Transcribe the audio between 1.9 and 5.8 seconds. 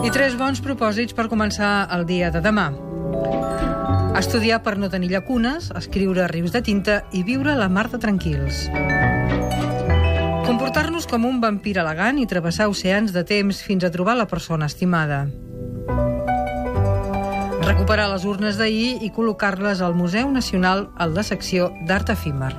el dia de demà. Estudiar per no tenir llacunes,